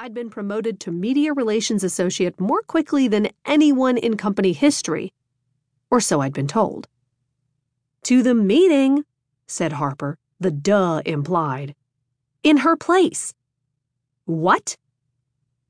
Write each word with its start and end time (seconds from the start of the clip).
I'd 0.00 0.14
been 0.14 0.30
promoted 0.30 0.78
to 0.80 0.92
Media 0.92 1.32
Relations 1.32 1.82
Associate 1.82 2.38
more 2.38 2.62
quickly 2.62 3.08
than 3.08 3.30
anyone 3.44 3.98
in 3.98 4.16
company 4.16 4.52
history, 4.52 5.12
or 5.90 6.00
so 6.00 6.20
I'd 6.20 6.32
been 6.32 6.46
told. 6.46 6.86
To 8.04 8.22
the 8.22 8.34
meeting, 8.34 9.04
said 9.48 9.72
Harper, 9.72 10.16
the 10.38 10.52
duh 10.52 11.02
implied. 11.04 11.74
In 12.44 12.58
her 12.58 12.76
place. 12.76 13.34
What? 14.24 14.76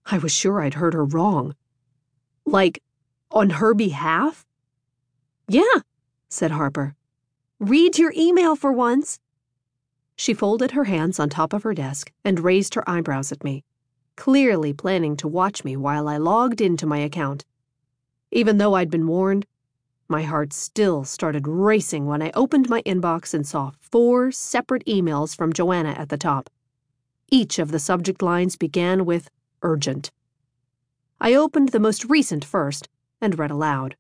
I 0.04 0.18
was 0.18 0.30
sure 0.30 0.60
I'd 0.60 0.74
heard 0.74 0.92
her 0.92 1.06
wrong. 1.06 1.54
Like, 2.44 2.82
on 3.30 3.48
her 3.48 3.72
behalf? 3.72 4.44
Yeah, 5.48 5.80
said 6.28 6.50
Harper. 6.50 6.94
Read 7.58 7.96
your 7.96 8.12
email 8.14 8.56
for 8.56 8.72
once. 8.72 9.20
She 10.16 10.34
folded 10.34 10.72
her 10.72 10.84
hands 10.84 11.18
on 11.18 11.30
top 11.30 11.54
of 11.54 11.62
her 11.62 11.72
desk 11.72 12.12
and 12.26 12.40
raised 12.40 12.74
her 12.74 12.88
eyebrows 12.88 13.32
at 13.32 13.42
me 13.42 13.64
clearly 14.18 14.72
planning 14.72 15.16
to 15.16 15.28
watch 15.28 15.62
me 15.62 15.76
while 15.76 16.08
I 16.08 16.16
logged 16.16 16.60
into 16.60 16.86
my 16.86 16.98
account. 16.98 17.44
Even 18.32 18.58
though 18.58 18.74
I'd 18.74 18.90
been 18.90 19.06
warned, 19.06 19.46
my 20.08 20.24
heart 20.24 20.52
still 20.52 21.04
started 21.04 21.46
racing 21.46 22.04
when 22.04 22.20
I 22.20 22.32
opened 22.34 22.68
my 22.68 22.82
inbox 22.82 23.32
and 23.32 23.46
saw 23.46 23.70
four 23.80 24.32
separate 24.32 24.84
emails 24.86 25.36
from 25.36 25.52
Joanna 25.52 25.90
at 25.90 26.08
the 26.08 26.18
top. 26.18 26.50
Each 27.30 27.60
of 27.60 27.70
the 27.70 27.78
subject 27.78 28.20
lines 28.20 28.56
began 28.56 29.04
with 29.04 29.30
urgent. 29.62 30.10
I 31.20 31.34
opened 31.34 31.68
the 31.68 31.78
most 31.78 32.04
recent 32.04 32.44
first 32.44 32.88
and 33.20 33.38
read 33.38 33.52
aloud. 33.52 33.94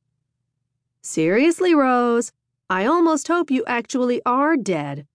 Seriously, 1.00 1.76
Rose, 1.76 2.32
I 2.68 2.86
almost 2.86 3.28
hope 3.28 3.52
you 3.52 3.64
actually 3.66 4.20
are 4.26 4.56
dead. 4.56 5.06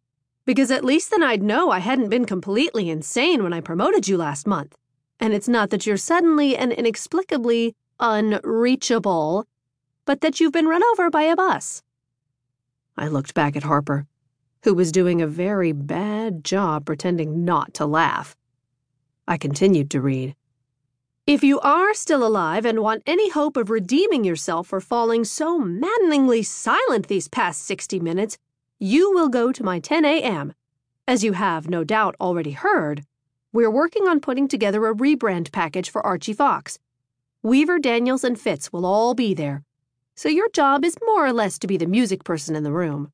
Because 0.46 0.72
at 0.72 0.86
least 0.86 1.12
then 1.12 1.24
I'd 1.24 1.44
know 1.44 1.72
I 1.72 1.80
hadn't 1.80 2.10
been 2.10 2.26
completely 2.26 2.90
insane 2.90 3.44
when 3.44 3.52
I 3.54 3.60
promoted 3.60 4.08
you 4.08 4.16
last 4.16 4.48
month. 4.48 4.78
And 5.24 5.34
it's 5.34 5.48
not 5.48 5.70
that 5.70 5.86
you're 5.86 5.96
suddenly 5.96 6.58
and 6.58 6.74
inexplicably 6.74 7.78
unreachable, 7.98 9.46
but 10.04 10.20
that 10.20 10.42
you've 10.42 10.52
been 10.52 10.68
run 10.68 10.84
over 10.92 11.10
by 11.10 11.22
a 11.22 11.34
bus. 11.34 11.82
I 12.98 13.08
looked 13.08 13.34
back 13.34 13.56
at 13.56 13.64
Harper, 13.64 14.06
who 14.64 14.74
was 14.74 14.92
doing 14.92 15.22
a 15.22 15.28
very 15.28 15.72
bad 15.72 16.44
job 16.44 16.86
pretending 16.86 17.46
not 17.46 17.74
to 17.76 17.86
laugh. 17.86 18.36
I 19.26 19.38
continued 19.38 19.90
to 19.92 20.02
read. 20.02 20.36
If 21.26 21.42
you 21.42 21.58
are 21.62 21.94
still 21.94 22.28
alive 22.28 22.66
and 22.66 22.82
want 22.82 23.02
any 23.08 23.30
hope 23.30 23.56
of 23.56 23.70
redeeming 23.70 24.26
yourself 24.26 24.68
for 24.68 24.82
falling 24.82 25.24
so 25.24 25.58
maddeningly 25.58 26.44
silent 26.44 27.08
these 27.08 27.30
past 27.30 27.62
60 27.62 28.02
minutes, 28.02 28.38
you 28.78 29.10
will 29.14 29.30
go 29.30 29.54
to 29.54 29.64
my 29.64 29.80
10 29.80 30.04
a.m. 30.04 30.54
As 31.08 31.24
you 31.24 31.32
have 31.32 31.70
no 31.70 31.86
doubt 31.86 32.18
already 32.20 32.52
heard, 32.52 33.06
we're 33.54 33.72
working 33.72 34.08
on 34.08 34.20
putting 34.20 34.48
together 34.48 34.88
a 34.88 34.96
rebrand 34.96 35.52
package 35.52 35.90
for 35.90 36.04
Archie 36.06 36.34
Fox. 36.34 36.80
Weaver, 37.44 37.78
Daniels, 37.78 38.24
and 38.24 38.40
Fitz 38.40 38.74
will 38.74 38.86
all 38.86 39.14
be 39.14 39.36
there, 39.36 39.64
so 40.16 40.28
your 40.28 40.50
job 40.50 40.84
is 40.84 40.98
more 41.06 41.26
or 41.26 41.32
less 41.32 41.60
to 41.60 41.68
be 41.68 41.78
the 41.78 41.86
music 41.86 42.24
person 42.24 42.56
in 42.56 42.64
the 42.64 42.72
room. 42.72 43.12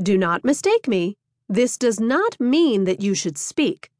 Do 0.00 0.18
not 0.18 0.44
mistake 0.44 0.86
me. 0.86 1.16
This 1.48 1.78
does 1.78 1.98
not 1.98 2.38
mean 2.38 2.84
that 2.84 3.00
you 3.00 3.14
should 3.14 3.38
speak. 3.38 3.90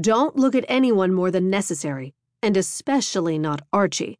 Don't 0.00 0.36
look 0.36 0.54
at 0.54 0.64
anyone 0.68 1.12
more 1.12 1.32
than 1.32 1.50
necessary, 1.50 2.14
and 2.40 2.56
especially 2.56 3.36
not 3.36 3.62
Archie. 3.72 4.18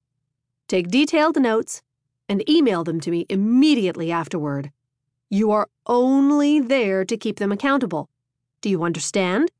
Take 0.66 0.88
detailed 0.88 1.40
notes 1.40 1.82
and 2.28 2.48
email 2.48 2.82
them 2.82 3.00
to 3.00 3.10
me 3.10 3.26
immediately 3.28 4.10
afterward. 4.10 4.72
You 5.28 5.52
are 5.52 5.68
only 5.86 6.58
there 6.58 7.04
to 7.04 7.16
keep 7.16 7.38
them 7.38 7.52
accountable. 7.52 8.08
Do 8.60 8.68
you 8.68 8.82
understand? 8.82 9.50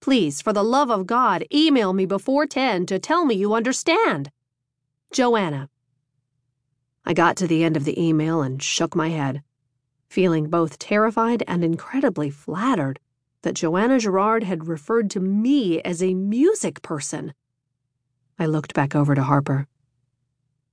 Please, 0.00 0.40
for 0.40 0.52
the 0.52 0.62
love 0.62 0.90
of 0.90 1.06
God, 1.06 1.44
email 1.52 1.92
me 1.92 2.06
before 2.06 2.46
10 2.46 2.86
to 2.86 2.98
tell 2.98 3.24
me 3.24 3.34
you 3.34 3.54
understand. 3.54 4.30
Joanna. 5.12 5.68
I 7.04 7.14
got 7.14 7.36
to 7.36 7.46
the 7.46 7.64
end 7.64 7.76
of 7.76 7.84
the 7.84 8.00
email 8.00 8.42
and 8.42 8.62
shook 8.62 8.96
my 8.96 9.08
head, 9.08 9.42
feeling 10.08 10.48
both 10.48 10.78
terrified 10.78 11.42
and 11.46 11.64
incredibly 11.64 12.30
flattered 12.30 12.98
that 13.42 13.54
Joanna 13.54 14.00
Gerard 14.00 14.42
had 14.42 14.66
referred 14.66 15.08
to 15.10 15.20
me 15.20 15.80
as 15.82 16.02
a 16.02 16.14
music 16.14 16.82
person. 16.82 17.32
I 18.38 18.46
looked 18.46 18.74
back 18.74 18.94
over 18.94 19.14
to 19.14 19.22
Harper. 19.22 19.68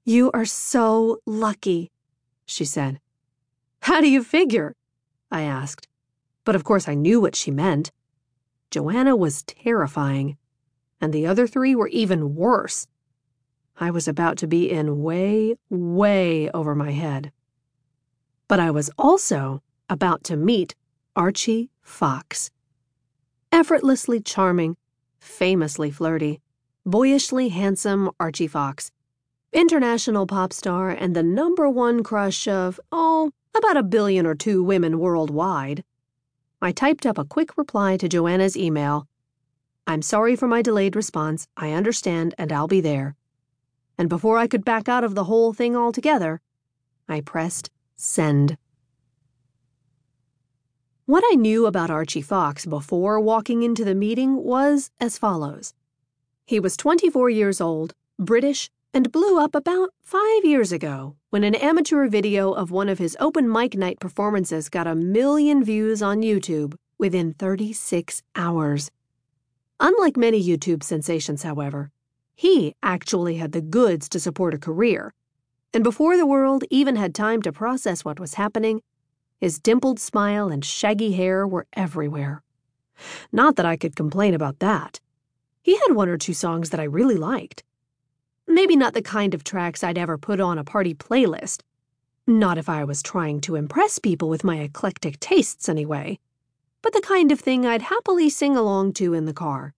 You 0.03 0.31
are 0.33 0.45
so 0.45 1.19
lucky, 1.25 1.91
she 2.45 2.65
said. 2.65 2.99
How 3.81 4.01
do 4.01 4.09
you 4.09 4.23
figure? 4.23 4.75
I 5.31 5.43
asked. 5.43 5.87
But 6.45 6.55
of 6.55 6.63
course 6.63 6.87
I 6.87 6.95
knew 6.95 7.21
what 7.21 7.35
she 7.35 7.51
meant. 7.51 7.91
Joanna 8.73 9.15
was 9.15 9.43
terrifying, 9.43 10.35
and 10.99 11.13
the 11.13 11.27
other 11.27 11.45
three 11.45 11.75
were 11.75 11.89
even 11.89 12.33
worse. 12.33 12.87
I 13.77 13.91
was 13.91 14.07
about 14.07 14.35
to 14.37 14.47
be 14.47 14.71
in 14.71 15.03
way, 15.03 15.57
way 15.69 16.49
over 16.55 16.73
my 16.73 16.89
head. 16.89 17.31
But 18.47 18.59
I 18.59 18.71
was 18.71 18.89
also 18.97 19.61
about 19.91 20.23
to 20.23 20.35
meet 20.35 20.73
Archie 21.15 21.69
Fox. 21.83 22.49
Effortlessly 23.51 24.19
charming, 24.19 24.75
famously 25.19 25.91
flirty, 25.91 26.41
boyishly 26.83 27.49
handsome 27.49 28.09
Archie 28.19 28.47
Fox, 28.47 28.89
international 29.51 30.25
pop 30.25 30.51
star 30.51 30.89
and 30.89 31.15
the 31.15 31.21
number 31.21 31.69
one 31.69 32.01
crush 32.01 32.47
of, 32.47 32.79
oh, 32.91 33.29
about 33.55 33.77
a 33.77 33.83
billion 33.83 34.25
or 34.25 34.33
two 34.33 34.63
women 34.63 34.97
worldwide. 34.97 35.83
I 36.63 36.71
typed 36.71 37.05
up 37.05 37.17
a 37.17 37.25
quick 37.25 37.57
reply 37.57 37.97
to 37.97 38.07
Joanna's 38.07 38.55
email. 38.55 39.05
I'm 39.85 40.01
sorry 40.01 40.37
for 40.37 40.47
my 40.47 40.61
delayed 40.61 40.95
response. 40.95 41.45
I 41.57 41.73
understand, 41.73 42.33
and 42.37 42.53
I'll 42.53 42.69
be 42.69 42.79
there. 42.79 43.17
And 43.97 44.07
before 44.07 44.37
I 44.37 44.47
could 44.47 44.63
back 44.63 44.87
out 44.87 45.03
of 45.03 45.13
the 45.13 45.25
whole 45.25 45.51
thing 45.51 45.75
altogether, 45.75 46.39
I 47.09 47.19
pressed 47.19 47.69
send. 47.97 48.57
What 51.05 51.25
I 51.29 51.35
knew 51.35 51.65
about 51.65 51.89
Archie 51.89 52.21
Fox 52.21 52.65
before 52.65 53.19
walking 53.19 53.61
into 53.63 53.83
the 53.83 53.93
meeting 53.93 54.41
was 54.41 54.89
as 55.01 55.17
follows. 55.17 55.73
He 56.45 56.61
was 56.61 56.77
24 56.77 57.29
years 57.29 57.59
old, 57.59 57.93
British, 58.17 58.71
and 58.93 59.11
blew 59.11 59.39
up 59.39 59.55
about 59.55 59.89
five 60.03 60.45
years 60.45 60.71
ago 60.71 61.15
when 61.31 61.43
an 61.43 61.55
amateur 61.55 62.07
video 62.07 62.51
of 62.51 62.69
one 62.69 62.87
of 62.87 62.99
his 62.99 63.17
open 63.19 63.51
mic 63.51 63.75
night 63.75 63.99
performances 63.99 64.69
got 64.69 64.85
a 64.85 64.95
million 64.95 65.63
views 65.63 66.03
on 66.03 66.21
YouTube 66.21 66.75
within 66.99 67.33
36 67.33 68.21
hours. 68.35 68.91
Unlike 69.79 70.15
many 70.15 70.41
YouTube 70.41 70.83
sensations, 70.83 71.41
however, 71.41 71.89
he 72.35 72.75
actually 72.83 73.37
had 73.37 73.51
the 73.51 73.61
goods 73.61 74.07
to 74.09 74.19
support 74.19 74.53
a 74.53 74.59
career. 74.59 75.13
And 75.73 75.83
before 75.83 76.15
the 76.15 76.27
world 76.27 76.63
even 76.69 76.95
had 76.95 77.15
time 77.15 77.41
to 77.41 77.51
process 77.51 78.05
what 78.05 78.19
was 78.19 78.35
happening, 78.35 78.81
his 79.41 79.59
dimpled 79.59 79.99
smile 79.99 80.49
and 80.49 80.63
shaggy 80.63 81.13
hair 81.13 81.47
were 81.47 81.65
everywhere. 81.73 82.43
Not 83.31 83.55
that 83.55 83.65
I 83.65 83.75
could 83.75 83.95
complain 83.95 84.35
about 84.35 84.59
that. 84.59 84.99
He 85.63 85.77
had 85.77 85.95
one 85.95 86.09
or 86.09 86.17
two 86.17 86.33
songs 86.33 86.69
that 86.69 86.79
I 86.79 86.83
really 86.83 87.17
liked. 87.17 87.63
Maybe 88.53 88.75
not 88.75 88.93
the 88.93 89.01
kind 89.01 89.33
of 89.33 89.43
tracks 89.43 89.83
I'd 89.83 89.97
ever 89.97 90.15
put 90.15 90.39
on 90.39 90.59
a 90.59 90.63
party 90.63 90.93
playlist. 90.93 91.63
Not 92.27 92.59
if 92.59 92.69
I 92.69 92.83
was 92.83 93.01
trying 93.01 93.41
to 93.41 93.55
impress 93.55 93.97
people 93.97 94.29
with 94.29 94.43
my 94.43 94.59
eclectic 94.59 95.19
tastes, 95.19 95.67
anyway. 95.67 96.19
But 96.83 96.93
the 96.93 97.01
kind 97.01 97.31
of 97.31 97.39
thing 97.39 97.65
I'd 97.65 97.81
happily 97.81 98.29
sing 98.29 98.55
along 98.55 98.93
to 98.93 99.15
in 99.15 99.25
the 99.25 99.33
car. 99.33 99.73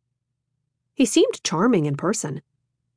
He 0.93 1.05
seemed 1.05 1.41
charming 1.41 1.85
in 1.85 1.95
person, 1.95 2.41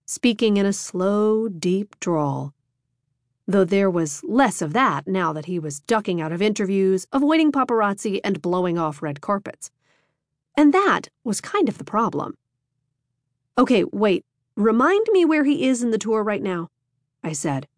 speaking 0.04 0.56
in 0.56 0.66
a 0.66 0.72
slow, 0.72 1.46
deep 1.46 1.94
drawl. 2.00 2.54
Though 3.46 3.64
there 3.64 3.88
was 3.88 4.24
less 4.24 4.60
of 4.60 4.72
that 4.72 5.06
now 5.06 5.32
that 5.32 5.46
he 5.46 5.60
was 5.60 5.78
ducking 5.78 6.20
out 6.20 6.32
of 6.32 6.42
interviews, 6.42 7.06
avoiding 7.12 7.52
paparazzi, 7.52 8.18
and 8.24 8.42
blowing 8.42 8.78
off 8.78 9.00
red 9.00 9.20
carpets. 9.20 9.70
And 10.56 10.74
that 10.74 11.08
was 11.22 11.40
kind 11.40 11.68
of 11.68 11.78
the 11.78 11.84
problem. 11.84 12.36
Okay, 13.56 13.84
wait, 13.92 14.24
Remind 14.58 15.06
me 15.12 15.24
where 15.24 15.44
he 15.44 15.68
is 15.68 15.84
in 15.84 15.92
the 15.92 15.98
tour 15.98 16.20
right 16.24 16.42
now, 16.42 16.66
I 17.22 17.32
said. 17.32 17.68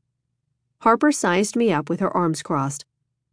Harper 0.80 1.12
sized 1.12 1.54
me 1.54 1.70
up 1.70 1.90
with 1.90 2.00
her 2.00 2.16
arms 2.16 2.42
crossed, 2.42 2.86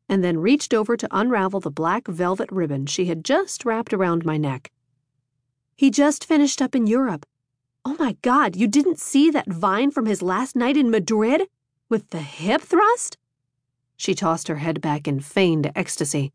and 0.10 0.22
then 0.22 0.40
reached 0.40 0.74
over 0.74 0.98
to 0.98 1.08
unravel 1.12 1.62
the 1.62 1.72
black 1.72 2.10
velvet 2.10 2.52
ribbon 2.52 2.86
she 2.88 3.06
had 3.06 3.24
just 3.24 3.64
wrapped 3.64 3.94
around 3.94 4.26
my 4.26 4.36
neck. 4.36 4.70
He 5.78 5.90
just 5.90 6.26
finished 6.26 6.62
up 6.62 6.76
in 6.76 6.88
Europe. 6.88 7.26
Oh 7.86 7.96
my 7.98 8.18
God, 8.22 8.58
you 8.58 8.68
didn't 8.68 9.00
see 9.00 9.32
that 9.32 9.48
vine 9.48 9.92
from 9.92 10.08
his 10.08 10.22
last 10.22 10.54
night 10.54 10.76
in 10.76 10.92
Madrid? 10.92 11.44
With 11.88 12.10
the 12.10 12.20
hip 12.20 12.60
thrust? 12.60 13.18
She 13.96 14.14
tossed 14.14 14.50
her 14.50 14.58
head 14.58 14.82
back 14.82 15.08
in 15.08 15.22
feigned 15.22 15.72
ecstasy. 15.74 16.34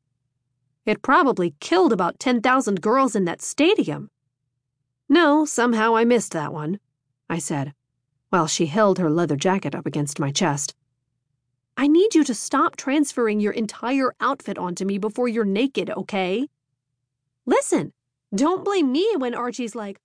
It 0.86 1.02
probably 1.02 1.56
killed 1.60 1.92
about 1.92 2.18
10,000 2.18 2.80
girls 2.80 3.14
in 3.14 3.26
that 3.26 3.42
stadium. 3.42 4.08
No, 5.10 5.44
somehow 5.44 5.94
I 5.94 6.06
missed 6.06 6.32
that 6.32 6.54
one. 6.54 6.80
I 7.32 7.38
said, 7.38 7.72
while 8.28 8.46
she 8.46 8.66
held 8.66 8.98
her 8.98 9.08
leather 9.08 9.36
jacket 9.36 9.74
up 9.74 9.86
against 9.86 10.20
my 10.20 10.30
chest. 10.30 10.74
I 11.78 11.86
need 11.86 12.14
you 12.14 12.24
to 12.24 12.34
stop 12.34 12.76
transferring 12.76 13.40
your 13.40 13.54
entire 13.54 14.12
outfit 14.20 14.58
onto 14.58 14.84
me 14.84 14.98
before 14.98 15.28
you're 15.28 15.46
naked, 15.46 15.88
okay? 15.88 16.46
Listen, 17.46 17.94
don't 18.34 18.66
blame 18.66 18.92
me 18.92 19.08
when 19.16 19.34
Archie's 19.34 19.74
like, 19.74 19.98